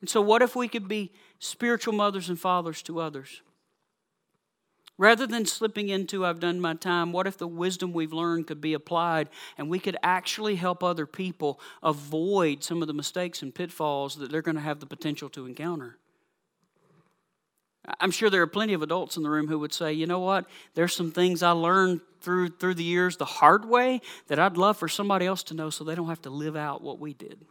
[0.00, 3.40] And so, what if we could be spiritual mothers and fathers to others?
[4.96, 8.60] Rather than slipping into, I've done my time, what if the wisdom we've learned could
[8.60, 9.28] be applied
[9.58, 14.30] and we could actually help other people avoid some of the mistakes and pitfalls that
[14.30, 15.98] they're going to have the potential to encounter?
[18.00, 20.20] I'm sure there are plenty of adults in the room who would say, you know
[20.20, 24.56] what, there's some things I learned through, through the years the hard way that I'd
[24.56, 27.12] love for somebody else to know so they don't have to live out what we
[27.12, 27.44] did.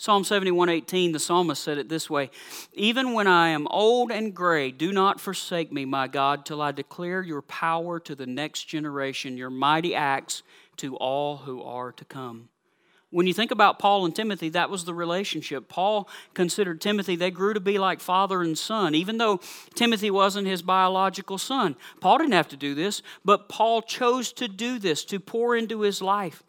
[0.00, 2.30] Psalm 71:18 the psalmist said it this way
[2.72, 6.72] Even when I am old and gray do not forsake me my God till I
[6.72, 10.42] declare your power to the next generation your mighty acts
[10.78, 12.48] to all who are to come
[13.10, 15.68] when you think about Paul and Timothy, that was the relationship.
[15.68, 19.40] Paul considered Timothy, they grew to be like father and son, even though
[19.74, 21.74] Timothy wasn't his biological son.
[22.00, 25.80] Paul didn't have to do this, but Paul chose to do this, to pour into
[25.80, 26.44] his life.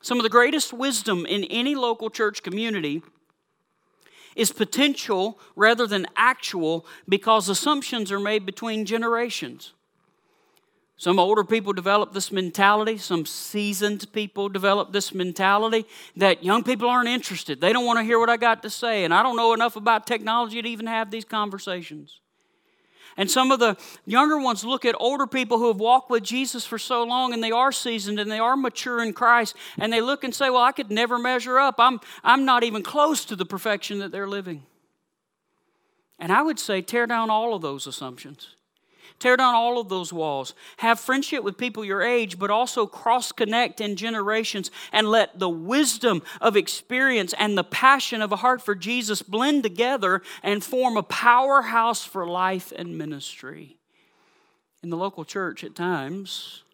[0.00, 3.02] Some of the greatest wisdom in any local church community
[4.34, 9.74] is potential rather than actual because assumptions are made between generations.
[10.96, 15.86] Some older people develop this mentality, some seasoned people develop this mentality
[16.16, 17.60] that young people aren't interested.
[17.60, 19.76] They don't want to hear what I got to say, and I don't know enough
[19.76, 22.20] about technology to even have these conversations.
[23.16, 23.76] And some of the
[24.06, 27.42] younger ones look at older people who have walked with Jesus for so long and
[27.42, 30.62] they are seasoned and they are mature in Christ and they look and say, Well,
[30.62, 31.76] I could never measure up.
[31.78, 34.64] I'm, I'm not even close to the perfection that they're living.
[36.18, 38.56] And I would say tear down all of those assumptions.
[39.20, 40.54] Tear down all of those walls.
[40.78, 45.48] Have friendship with people your age, but also cross connect in generations and let the
[45.48, 50.96] wisdom of experience and the passion of a heart for Jesus blend together and form
[50.96, 53.76] a powerhouse for life and ministry.
[54.82, 56.64] In the local church, at times,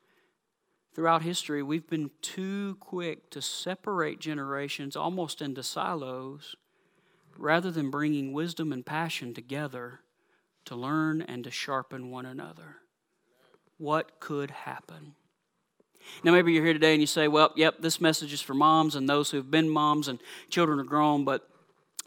[0.95, 6.55] throughout history, we've been too quick to separate generations almost into silos
[7.37, 9.99] rather than bringing wisdom and passion together
[10.67, 12.77] to learn and to sharpen one another.
[13.79, 15.15] What could happen?
[16.23, 18.95] Now, maybe you're here today and you say, well, yep, this message is for moms
[18.95, 21.49] and those who've been moms and children are grown, but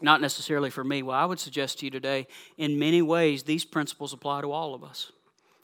[0.00, 1.02] not necessarily for me.
[1.02, 4.74] Well, I would suggest to you today, in many ways, these principles apply to all
[4.74, 5.12] of us.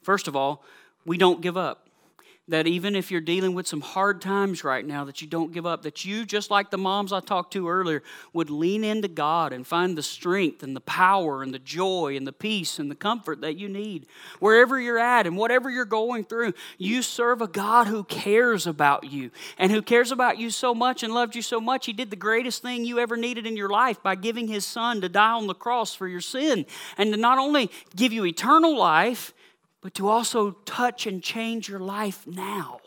[0.03, 0.63] First of all,
[1.07, 1.86] we don't give up
[2.49, 5.67] that even if you're dealing with some hard times right now, that you don't give
[5.67, 9.53] up, that you, just like the moms I talked to earlier, would lean into God
[9.53, 12.95] and find the strength and the power and the joy and the peace and the
[12.95, 14.07] comfort that you need.
[14.39, 19.05] Wherever you're at and whatever you're going through, you serve a God who cares about
[19.05, 21.87] you and who cares about you so much and loved you so much.
[21.87, 25.01] He did the greatest thing you ever needed in your life by giving His Son
[25.01, 26.65] to die on the cross for your sin
[26.97, 29.35] and to not only give you eternal life,
[29.87, 32.81] but to also touch and change your life now.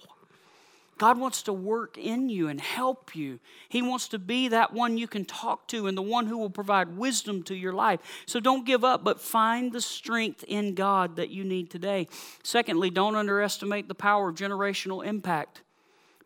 [0.97, 3.39] God wants to work in you and help you.
[3.69, 6.49] He wants to be that one you can talk to and the one who will
[6.49, 8.01] provide wisdom to your life.
[8.25, 12.09] So don't give up, but find the strength in God that you need today.
[12.43, 15.61] Secondly, don't underestimate the power of generational impact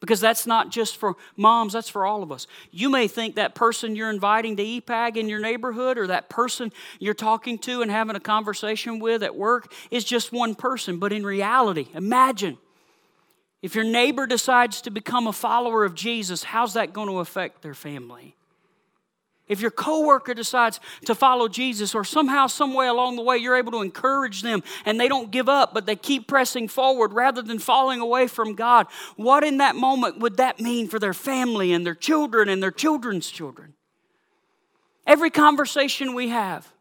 [0.03, 2.45] because that's not just for moms, that's for all of us.
[2.71, 6.73] You may think that person you're inviting to EPAG in your neighborhood or that person
[6.99, 11.13] you're talking to and having a conversation with at work is just one person, but
[11.13, 12.57] in reality, imagine
[13.61, 17.61] if your neighbor decides to become a follower of Jesus, how's that going to affect
[17.61, 18.35] their family?
[19.47, 23.57] If your coworker decides to follow Jesus, or somehow, some way along the way, you're
[23.57, 27.41] able to encourage them and they don't give up, but they keep pressing forward rather
[27.41, 28.87] than falling away from God,
[29.17, 32.71] what in that moment would that mean for their family and their children and their
[32.71, 33.73] children's children?
[35.05, 36.71] Every conversation we have,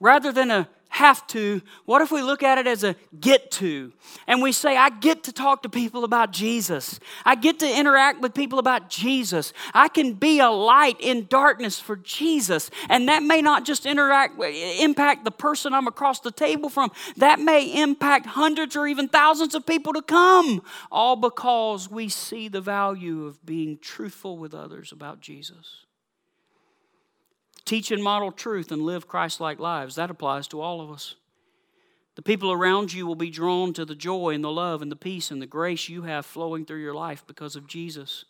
[0.00, 3.92] rather than a have to, what if we look at it as a get to?
[4.26, 7.00] And we say, I get to talk to people about Jesus.
[7.24, 9.52] I get to interact with people about Jesus.
[9.72, 12.70] I can be a light in darkness for Jesus.
[12.88, 17.38] And that may not just interact, impact the person I'm across the table from, that
[17.38, 20.60] may impact hundreds or even thousands of people to come,
[20.90, 25.86] all because we see the value of being truthful with others about Jesus.
[27.70, 29.94] Teach and model truth and live Christ like lives.
[29.94, 31.14] That applies to all of us.
[32.16, 34.96] The people around you will be drawn to the joy and the love and the
[34.96, 38.24] peace and the grace you have flowing through your life because of Jesus.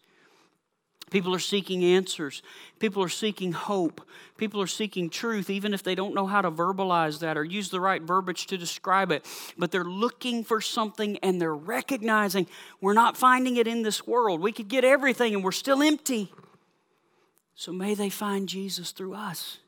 [1.10, 2.42] People are seeking answers.
[2.80, 4.06] People are seeking hope.
[4.36, 7.70] People are seeking truth, even if they don't know how to verbalize that or use
[7.70, 9.24] the right verbiage to describe it.
[9.56, 12.46] But they're looking for something and they're recognizing
[12.82, 14.42] we're not finding it in this world.
[14.42, 16.30] We could get everything and we're still empty.
[17.60, 19.58] So may they find Jesus through us.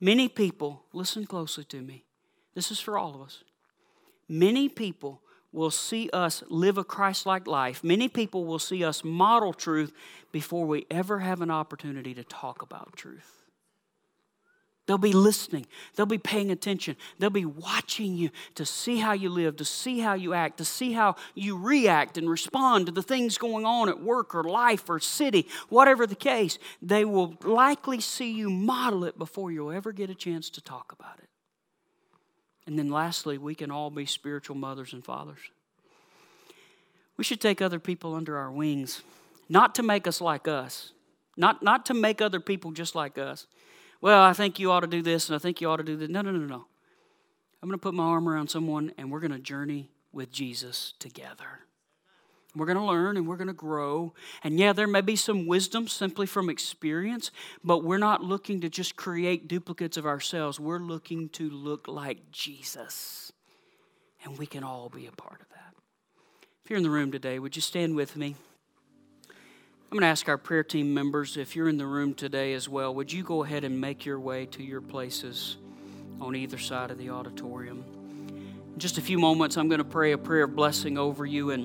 [0.00, 2.06] Many people, listen closely to me.
[2.56, 3.44] This is for all of us.
[4.28, 7.84] Many people will see us live a Christ like life.
[7.84, 9.92] Many people will see us model truth
[10.32, 13.37] before we ever have an opportunity to talk about truth.
[14.88, 15.66] They'll be listening.
[15.94, 16.96] They'll be paying attention.
[17.18, 20.64] They'll be watching you to see how you live, to see how you act, to
[20.64, 24.88] see how you react and respond to the things going on at work or life
[24.88, 26.58] or city, whatever the case.
[26.80, 30.90] They will likely see you model it before you'll ever get a chance to talk
[30.98, 31.28] about it.
[32.66, 35.40] And then lastly, we can all be spiritual mothers and fathers.
[37.18, 39.02] We should take other people under our wings,
[39.50, 40.92] not to make us like us,
[41.36, 43.46] not, not to make other people just like us
[44.00, 45.96] well, I think you ought to do this and I think you ought to do
[45.96, 46.08] this.
[46.08, 46.66] No, no, no, no.
[47.62, 50.94] I'm going to put my arm around someone and we're going to journey with Jesus
[50.98, 51.60] together.
[52.54, 54.14] We're going to learn and we're going to grow.
[54.42, 57.30] And yeah, there may be some wisdom simply from experience,
[57.62, 60.58] but we're not looking to just create duplicates of ourselves.
[60.58, 63.32] We're looking to look like Jesus.
[64.24, 65.74] And we can all be a part of that.
[66.64, 68.36] If you're in the room today, would you stand with me?
[69.90, 72.68] I'm going to ask our prayer team members if you're in the room today as
[72.68, 75.56] well, would you go ahead and make your way to your places
[76.20, 77.82] on either side of the auditorium?
[78.74, 81.52] In just a few moments, I'm going to pray a prayer of blessing over you,
[81.52, 81.64] and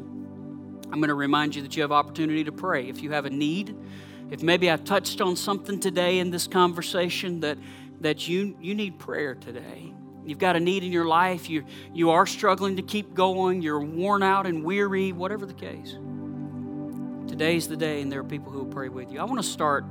[0.85, 2.87] I'm going to remind you that you have opportunity to pray.
[2.87, 3.75] If you have a need,
[4.31, 7.57] if maybe I touched on something today in this conversation that,
[7.99, 9.93] that you, you need prayer today,
[10.25, 13.83] you've got a need in your life, you, you are struggling to keep going, you're
[13.83, 15.97] worn out and weary, whatever the case.
[17.33, 19.19] Today's the day, and there are people who will pray with you.
[19.19, 19.83] I want to start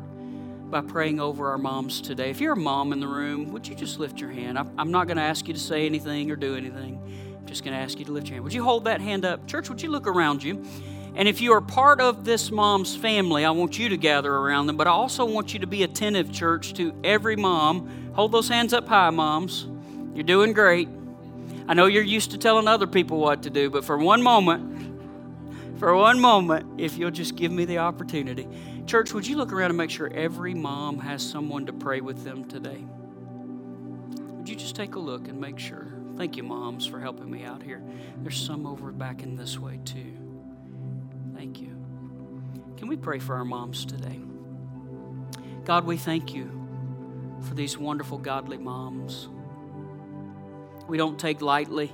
[0.70, 2.30] by praying over our moms today.
[2.30, 4.56] If you're a mom in the room, would you just lift your hand?
[4.56, 7.02] I'm not going to ask you to say anything or do anything.
[7.40, 8.44] I'm just going to ask you to lift your hand.
[8.44, 9.48] Would you hold that hand up?
[9.48, 10.64] Church, would you look around you?
[11.16, 14.68] And if you are part of this mom's family, I want you to gather around
[14.68, 18.12] them, but I also want you to be attentive, church, to every mom.
[18.14, 19.66] Hold those hands up high, moms.
[20.14, 20.88] You're doing great.
[21.66, 24.71] I know you're used to telling other people what to do, but for one moment,
[25.82, 28.46] for one moment, if you'll just give me the opportunity.
[28.86, 32.22] Church, would you look around and make sure every mom has someone to pray with
[32.22, 32.84] them today?
[34.36, 35.88] Would you just take a look and make sure?
[36.16, 37.82] Thank you, moms, for helping me out here.
[38.18, 40.16] There's some over back in this way, too.
[41.34, 41.76] Thank you.
[42.76, 44.20] Can we pray for our moms today?
[45.64, 46.48] God, we thank you
[47.40, 49.28] for these wonderful, godly moms.
[50.86, 51.90] We don't take lightly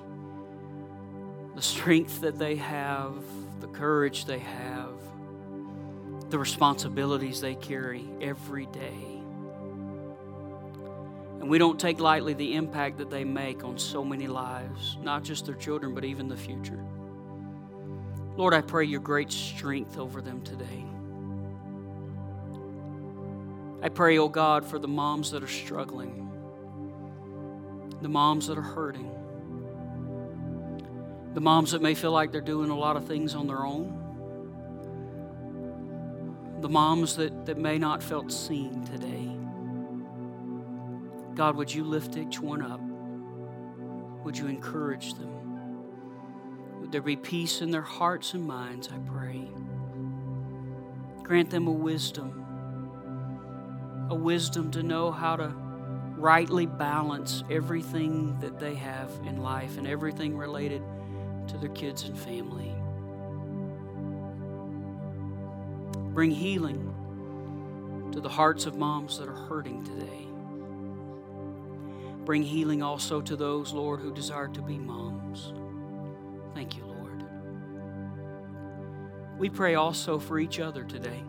[1.55, 3.14] the strength that they have,
[3.61, 4.92] the courage they have,
[6.30, 9.18] the responsibilities they carry every day.
[11.40, 15.24] And we don't take lightly the impact that they make on so many lives, not
[15.24, 16.84] just their children, but even the future.
[18.36, 20.84] Lord, I pray your great strength over them today.
[23.80, 26.30] I pray, oh God, for the moms that are struggling,
[28.02, 29.11] the moms that are hurting,
[31.35, 33.99] the moms that may feel like they're doing a lot of things on their own
[36.61, 39.31] the moms that, that may not felt seen today.
[41.35, 42.81] God, would you lift each one up?
[44.24, 46.81] Would you encourage them?
[46.81, 49.49] Would there be peace in their hearts and minds, I pray.
[51.22, 52.45] Grant them a wisdom,
[54.11, 55.55] a wisdom to know how to
[56.16, 60.83] rightly balance everything that they have in life and everything related
[61.49, 62.74] to their kids and family.
[66.14, 66.94] Bring healing
[68.12, 70.26] to the hearts of moms that are hurting today.
[72.24, 75.53] Bring healing also to those, Lord, who desire to be moms.
[76.55, 77.24] Thank you, Lord.
[79.38, 81.22] We pray also for each other today.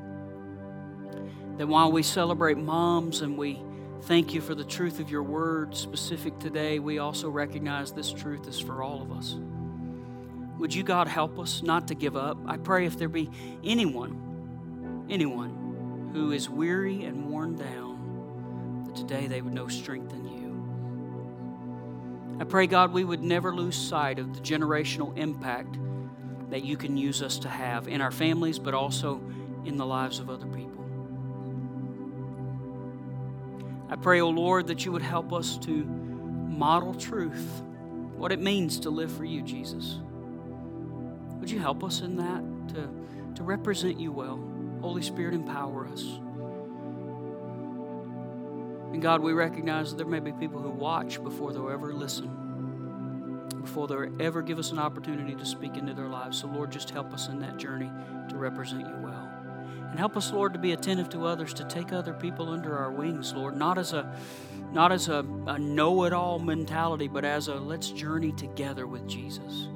[1.58, 3.62] That while we celebrate moms and we
[4.04, 8.48] thank you for the truth of your word specific today, we also recognize this truth
[8.48, 9.38] is for all of us.
[10.60, 12.38] Would you, God, help us not to give up?
[12.46, 13.30] I pray if there be
[13.64, 14.30] anyone
[15.10, 20.40] anyone who is weary and worn down, that today they would know strength in you.
[22.40, 25.78] I pray, God, we would never lose sight of the generational impact
[26.50, 29.22] that you can use us to have in our families, but also
[29.66, 30.70] in the lives of other people.
[33.90, 37.64] I pray, O oh Lord, that you would help us to model truth,
[38.16, 40.00] what it means to live for you, Jesus.
[41.40, 42.44] Would you help us in that,
[42.76, 42.90] to,
[43.36, 44.40] to represent you well?
[44.82, 46.04] Holy Spirit, empower us.
[48.92, 53.42] And God, we recognize that there may be people who watch before they'll ever listen,
[53.62, 56.40] before they'll ever give us an opportunity to speak into their lives.
[56.40, 57.90] So, Lord, just help us in that journey
[58.30, 59.30] to represent you well.
[59.90, 62.92] And help us, Lord, to be attentive to others, to take other people under our
[62.92, 64.16] wings, Lord, not as a
[64.72, 69.68] not as a, a know-it-all mentality, but as a let's journey together with Jesus.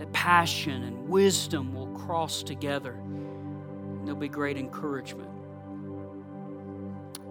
[0.00, 5.28] That passion and wisdom will cross together And There'll be great encouragement.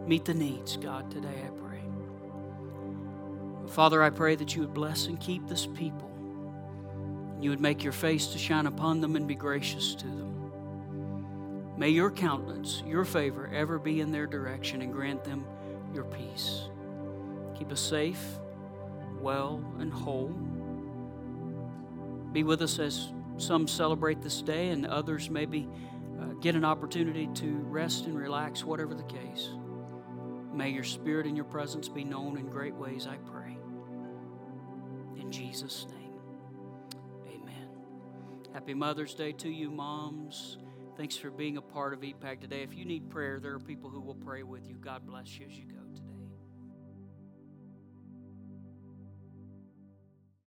[0.08, 1.82] Meet the needs, God, today, I pray.
[3.70, 6.12] Father, I pray that you would bless and keep this people.
[7.42, 11.72] You would make your face to shine upon them and be gracious to them.
[11.76, 15.44] May your countenance, your favor, ever be in their direction and grant them
[15.92, 16.70] your peace.
[17.58, 18.24] Keep us safe,
[19.20, 20.36] well, and whole.
[22.32, 25.68] Be with us as some celebrate this day and others maybe
[26.22, 29.50] uh, get an opportunity to rest and relax, whatever the case.
[30.54, 33.58] May your spirit and your presence be known in great ways, I pray.
[35.16, 36.14] In Jesus' name,
[37.28, 37.68] amen.
[38.54, 40.58] Happy Mother's Day to you, moms.
[40.98, 42.62] Thanks for being a part of EPAC today.
[42.62, 44.76] If you need prayer, there are people who will pray with you.
[44.76, 45.89] God bless you as you go.